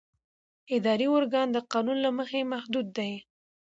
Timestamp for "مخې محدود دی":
2.17-3.11